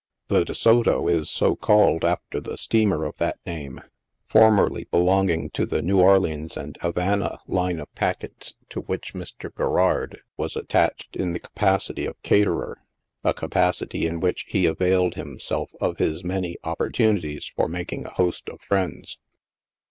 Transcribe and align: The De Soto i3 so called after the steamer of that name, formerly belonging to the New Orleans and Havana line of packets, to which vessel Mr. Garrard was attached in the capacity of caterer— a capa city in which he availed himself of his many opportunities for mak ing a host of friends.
The 0.29 0.43
De 0.43 0.55
Soto 0.55 1.05
i3 1.05 1.27
so 1.27 1.55
called 1.55 2.03
after 2.03 2.41
the 2.41 2.57
steamer 2.57 3.05
of 3.05 3.17
that 3.17 3.37
name, 3.45 3.81
formerly 4.23 4.85
belonging 4.89 5.51
to 5.51 5.63
the 5.63 5.83
New 5.83 6.01
Orleans 6.01 6.57
and 6.57 6.75
Havana 6.81 7.37
line 7.45 7.79
of 7.79 7.87
packets, 7.93 8.55
to 8.69 8.81
which 8.81 9.11
vessel 9.11 9.35
Mr. 9.37 9.55
Garrard 9.55 10.21
was 10.37 10.55
attached 10.55 11.15
in 11.15 11.33
the 11.33 11.39
capacity 11.39 12.07
of 12.07 12.19
caterer— 12.23 12.81
a 13.23 13.31
capa 13.35 13.73
city 13.73 14.07
in 14.07 14.19
which 14.19 14.45
he 14.47 14.65
availed 14.65 15.13
himself 15.13 15.69
of 15.79 15.99
his 15.99 16.23
many 16.23 16.57
opportunities 16.63 17.51
for 17.55 17.67
mak 17.67 17.93
ing 17.93 18.07
a 18.07 18.13
host 18.15 18.49
of 18.49 18.59
friends. 18.59 19.19